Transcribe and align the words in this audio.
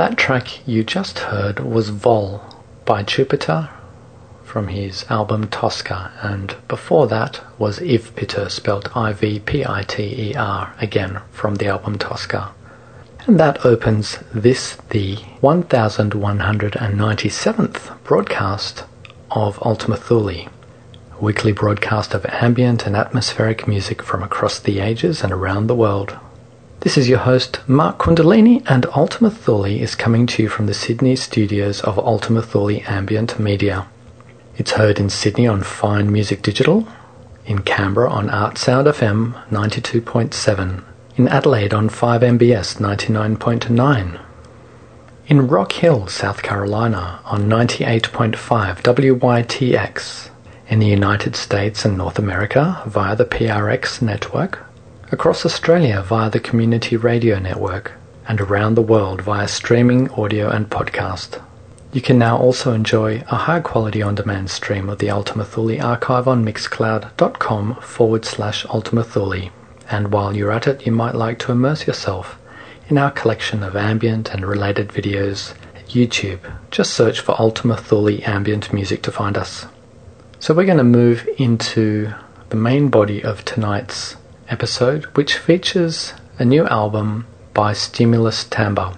That 0.00 0.16
track 0.16 0.66
you 0.66 0.82
just 0.82 1.18
heard 1.18 1.60
was 1.60 1.90
Vol 1.90 2.42
by 2.86 3.02
Jupiter 3.02 3.68
from 4.42 4.68
his 4.68 5.04
album 5.10 5.48
Tosca, 5.48 6.10
and 6.22 6.56
before 6.68 7.06
that 7.08 7.42
was 7.58 7.80
Ivpiter, 7.80 8.50
spelled 8.50 8.90
I 8.94 9.12
V 9.12 9.40
P 9.40 9.62
I 9.62 9.82
T 9.82 10.30
E 10.30 10.34
R, 10.34 10.72
again 10.80 11.20
from 11.30 11.56
the 11.56 11.66
album 11.66 11.98
Tosca. 11.98 12.50
And 13.26 13.38
that 13.38 13.66
opens 13.66 14.16
this, 14.32 14.78
the 14.88 15.16
1197th 15.42 18.02
broadcast 18.02 18.84
of 19.30 19.62
Ultima 19.62 19.98
Thule, 19.98 20.48
weekly 21.20 21.52
broadcast 21.52 22.14
of 22.14 22.24
ambient 22.24 22.86
and 22.86 22.96
atmospheric 22.96 23.68
music 23.68 24.02
from 24.02 24.22
across 24.22 24.60
the 24.60 24.80
ages 24.80 25.22
and 25.22 25.30
around 25.30 25.66
the 25.66 25.74
world. 25.74 26.16
This 26.80 26.96
is 26.96 27.10
your 27.10 27.18
host, 27.18 27.60
Mark 27.68 27.98
Kundalini, 27.98 28.62
and 28.66 28.86
Ultima 28.96 29.30
Thule 29.30 29.66
is 29.66 29.94
coming 29.94 30.26
to 30.28 30.42
you 30.42 30.48
from 30.48 30.64
the 30.64 30.72
Sydney 30.72 31.14
studios 31.14 31.82
of 31.82 31.98
Ultima 31.98 32.40
Thule 32.40 32.80
Ambient 32.86 33.38
Media. 33.38 33.86
It's 34.56 34.70
heard 34.70 34.98
in 34.98 35.10
Sydney 35.10 35.46
on 35.46 35.62
Fine 35.62 36.10
Music 36.10 36.40
Digital, 36.40 36.88
in 37.44 37.58
Canberra 37.58 38.08
on 38.08 38.30
Art 38.30 38.56
Sound 38.56 38.86
FM 38.86 39.34
92.7, 39.50 40.82
in 41.16 41.28
Adelaide 41.28 41.74
on 41.74 41.90
5MBS 41.90 42.76
99.9, 42.78 44.20
in 45.26 45.48
Rock 45.48 45.72
Hill, 45.72 46.06
South 46.06 46.42
Carolina 46.42 47.20
on 47.26 47.42
98.5 47.42 48.32
WYTX, 48.80 50.30
in 50.68 50.78
the 50.78 50.86
United 50.86 51.36
States 51.36 51.84
and 51.84 51.98
North 51.98 52.18
America 52.18 52.82
via 52.86 53.14
the 53.14 53.26
PRX 53.26 54.00
network, 54.00 54.69
across 55.12 55.44
Australia 55.44 56.00
via 56.02 56.30
the 56.30 56.38
Community 56.38 56.96
Radio 56.96 57.40
Network, 57.40 57.92
and 58.28 58.40
around 58.40 58.76
the 58.76 58.82
world 58.82 59.20
via 59.20 59.48
streaming 59.48 60.08
audio 60.10 60.48
and 60.48 60.70
podcast. 60.70 61.42
You 61.92 62.00
can 62.00 62.16
now 62.16 62.38
also 62.38 62.72
enjoy 62.72 63.24
a 63.26 63.34
high 63.34 63.58
quality 63.58 64.02
on 64.02 64.14
demand 64.14 64.50
stream 64.50 64.88
of 64.88 64.98
the 64.98 65.10
Ultima 65.10 65.44
Thule 65.44 65.82
archive 65.82 66.28
on 66.28 66.44
mixcloud.com 66.44 67.74
forward 67.80 68.24
slash 68.24 68.64
Ultima 68.66 69.02
Thule. 69.02 69.50
And 69.90 70.12
while 70.12 70.36
you're 70.36 70.52
at 70.52 70.68
it, 70.68 70.86
you 70.86 70.92
might 70.92 71.16
like 71.16 71.40
to 71.40 71.50
immerse 71.50 71.88
yourself 71.88 72.38
in 72.88 72.96
our 72.96 73.10
collection 73.10 73.64
of 73.64 73.74
ambient 73.74 74.32
and 74.32 74.46
related 74.46 74.90
videos 74.90 75.54
at 75.74 75.88
YouTube. 75.88 76.38
Just 76.70 76.94
search 76.94 77.18
for 77.18 77.34
Ultima 77.40 77.76
Thule 77.76 78.20
ambient 78.24 78.72
music 78.72 79.02
to 79.02 79.10
find 79.10 79.36
us. 79.36 79.66
So 80.38 80.54
we're 80.54 80.66
going 80.66 80.78
to 80.78 80.84
move 80.84 81.28
into 81.36 82.14
the 82.50 82.56
main 82.56 82.90
body 82.90 83.24
of 83.24 83.44
tonight's 83.44 84.14
episode, 84.50 85.04
which 85.16 85.38
features 85.38 86.12
a 86.38 86.44
new 86.44 86.66
album 86.66 87.26
by 87.54 87.72
Stimulus 87.72 88.44
Timbre. 88.44 88.92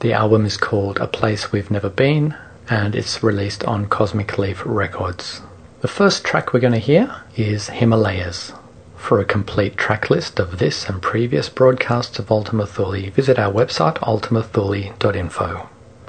The 0.00 0.12
album 0.12 0.46
is 0.46 0.56
called 0.56 0.98
A 0.98 1.06
Place 1.06 1.52
We've 1.52 1.70
Never 1.70 1.90
Been 1.90 2.36
and 2.70 2.94
it's 2.94 3.22
released 3.22 3.64
on 3.64 3.86
Cosmic 3.86 4.38
Leaf 4.38 4.62
Records. 4.64 5.42
The 5.80 5.88
first 5.88 6.24
track 6.24 6.52
we're 6.52 6.60
going 6.60 6.72
to 6.72 6.78
hear 6.78 7.22
is 7.36 7.68
Himalayas. 7.68 8.52
For 8.96 9.18
a 9.18 9.24
complete 9.24 9.76
track 9.76 10.10
list 10.10 10.38
of 10.38 10.58
this 10.58 10.88
and 10.88 11.02
previous 11.02 11.48
broadcasts 11.48 12.20
of 12.20 12.30
Ultima 12.30 12.66
Thule, 12.66 13.10
visit 13.10 13.38
our 13.38 13.52
website 13.52 13.96
ultimathule.info. 13.98 15.68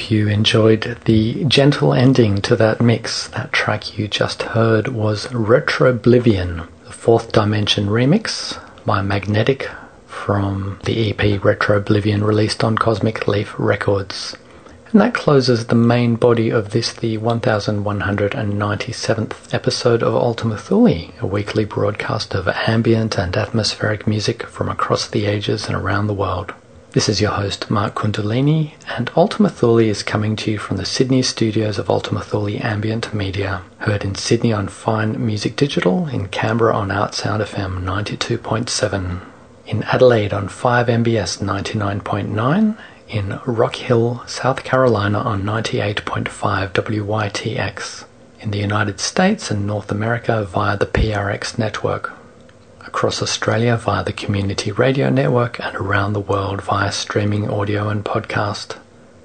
Hope 0.00 0.10
you 0.10 0.28
enjoyed 0.28 0.96
the 1.04 1.44
gentle 1.44 1.92
ending 1.92 2.40
to 2.40 2.56
that 2.56 2.80
mix. 2.80 3.28
That 3.28 3.52
track 3.52 3.98
you 3.98 4.08
just 4.08 4.42
heard 4.42 4.88
was 4.88 5.26
Retroblivion, 5.26 6.66
the 6.86 6.92
Fourth 6.92 7.32
Dimension 7.32 7.86
remix 7.86 8.58
by 8.86 9.02
Magnetic 9.02 9.68
from 10.06 10.80
the 10.84 11.10
EP 11.10 11.18
Retroblivion 11.42 12.24
released 12.24 12.64
on 12.64 12.78
Cosmic 12.78 13.28
Leaf 13.28 13.54
Records. 13.58 14.34
And 14.90 15.02
that 15.02 15.12
closes 15.12 15.66
the 15.66 15.74
main 15.74 16.16
body 16.16 16.48
of 16.48 16.70
this, 16.70 16.94
the 16.94 17.18
1197th 17.18 19.52
episode 19.52 20.02
of 20.02 20.14
Ultima 20.14 20.56
Thule, 20.56 21.10
a 21.20 21.26
weekly 21.26 21.66
broadcast 21.66 22.34
of 22.34 22.48
ambient 22.48 23.18
and 23.18 23.36
atmospheric 23.36 24.06
music 24.06 24.44
from 24.44 24.70
across 24.70 25.06
the 25.06 25.26
ages 25.26 25.66
and 25.66 25.76
around 25.76 26.06
the 26.06 26.14
world. 26.14 26.54
This 26.92 27.08
is 27.08 27.20
your 27.20 27.30
host, 27.30 27.70
Mark 27.70 27.94
Kundalini, 27.94 28.72
and 28.96 29.12
Ultima 29.16 29.48
Thule 29.48 29.78
is 29.78 30.02
coming 30.02 30.34
to 30.34 30.50
you 30.50 30.58
from 30.58 30.76
the 30.76 30.84
Sydney 30.84 31.22
studios 31.22 31.78
of 31.78 31.88
Ultima 31.88 32.20
Thule 32.20 32.58
Ambient 32.60 33.14
Media, 33.14 33.62
heard 33.78 34.02
in 34.02 34.16
Sydney 34.16 34.52
on 34.52 34.66
Fine 34.66 35.24
Music 35.24 35.54
Digital, 35.54 36.08
in 36.08 36.26
Canberra 36.26 36.74
on 36.74 36.88
ArtSound 36.88 37.46
FM 37.46 37.84
92.7, 37.84 39.20
in 39.68 39.84
Adelaide 39.84 40.32
on 40.32 40.48
5MBS 40.48 41.38
99.9, 41.38 42.76
in 43.08 43.38
Rock 43.46 43.76
Hill, 43.76 44.24
South 44.26 44.64
Carolina 44.64 45.20
on 45.20 45.44
98.5 45.44 46.72
WYTX, 46.72 48.04
in 48.40 48.50
the 48.50 48.58
United 48.58 48.98
States 48.98 49.48
and 49.48 49.64
North 49.64 49.92
America 49.92 50.44
via 50.44 50.76
the 50.76 50.86
PRX 50.86 51.56
network 51.56 52.19
across 52.90 53.22
Australia 53.22 53.76
via 53.76 54.02
the 54.02 54.12
Community 54.12 54.72
Radio 54.72 55.08
Network 55.10 55.60
and 55.60 55.76
around 55.76 56.12
the 56.12 56.18
world 56.32 56.60
via 56.60 56.90
streaming 56.90 57.48
audio 57.48 57.88
and 57.88 58.04
podcast. 58.04 58.76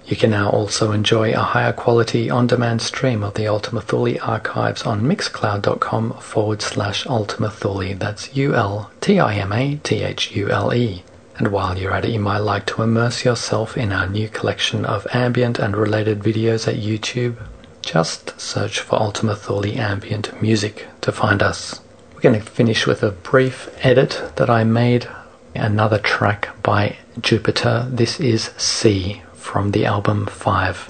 You 0.06 0.16
can 0.16 0.30
now 0.30 0.52
also 0.52 0.92
enjoy 0.92 1.34
a 1.34 1.40
higher 1.40 1.74
quality 1.74 2.30
on 2.30 2.46
demand 2.46 2.84
stream 2.84 3.24
of 3.24 3.34
the 3.34 3.48
Ultima 3.48 3.82
Thule 3.82 4.22
archives 4.22 4.84
on 4.84 5.02
mixcloud.com 5.02 6.14
forward 6.20 6.62
slash 6.62 7.08
Ultima 7.08 7.50
Thule. 7.50 7.96
That's 7.96 8.36
U 8.36 8.54
L 8.54 8.92
T 9.02 9.20
I 9.20 9.34
M 9.38 9.52
A 9.52 9.78
T 9.78 10.04
H 10.04 10.36
U 10.36 10.48
L 10.52 10.72
E. 10.72 11.04
And 11.40 11.48
while 11.48 11.76
you're 11.76 11.92
at 11.92 12.06
it, 12.06 12.12
you 12.12 12.20
might 12.20 12.46
like 12.52 12.68
to 12.68 12.84
immerse 12.84 13.26
yourself 13.26 13.76
in 13.76 13.92
our 13.92 14.08
new 14.08 14.30
collection 14.30 14.86
of 14.86 15.08
ambient 15.12 15.58
and 15.58 15.76
related 15.76 16.20
videos 16.20 16.68
at 16.68 16.76
YouTube. 16.76 17.38
Just 17.82 18.40
search 18.40 18.80
for 18.80 19.02
Ultima 19.02 19.36
Thule 19.36 19.80
Ambient 19.80 20.40
Music 20.40 20.86
to 21.02 21.12
find 21.12 21.42
us 21.42 21.82
going 22.26 22.42
to 22.42 22.52
finish 22.52 22.88
with 22.88 23.04
a 23.04 23.12
brief 23.12 23.70
edit 23.86 24.32
that 24.38 24.50
I 24.50 24.64
made. 24.64 25.08
Another 25.54 26.00
track 26.00 26.50
by 26.64 26.98
Jupiter. 27.22 27.88
This 27.88 28.20
is 28.20 28.46
C 28.58 29.22
from 29.36 29.74
the 29.74 29.86
album 29.86 30.26
5. 30.26 30.90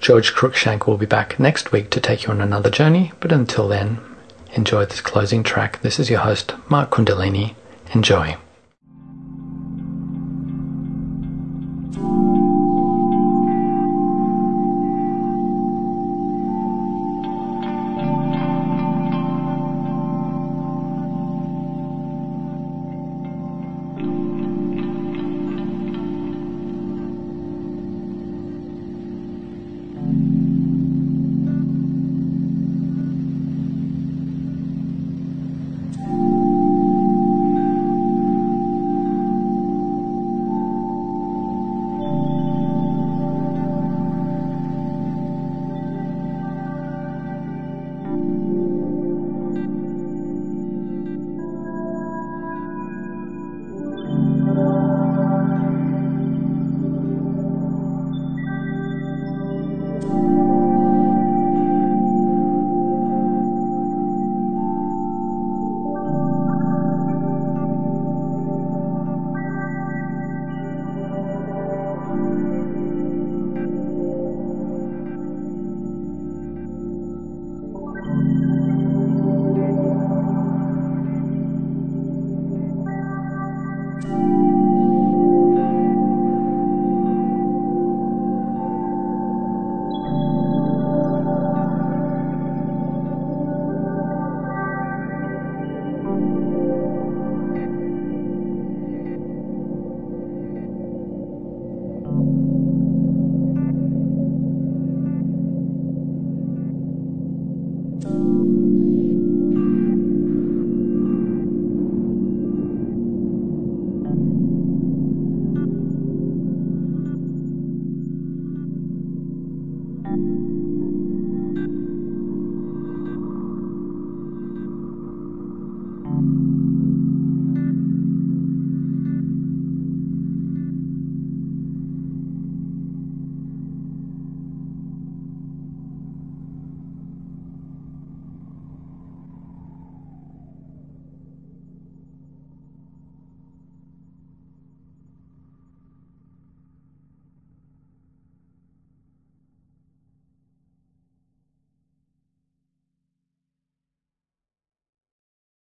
George 0.00 0.34
Cruikshank 0.34 0.88
will 0.88 0.98
be 0.98 1.06
back 1.06 1.38
next 1.38 1.70
week 1.70 1.88
to 1.90 2.00
take 2.00 2.24
you 2.24 2.30
on 2.30 2.40
another 2.40 2.68
journey, 2.68 3.12
but 3.20 3.30
until 3.30 3.68
then, 3.68 4.00
enjoy 4.54 4.84
this 4.86 5.00
closing 5.00 5.44
track. 5.44 5.80
This 5.82 6.00
is 6.00 6.10
your 6.10 6.20
host, 6.20 6.52
Mark 6.68 6.90
Kundalini. 6.90 7.54
Enjoy. 7.92 8.36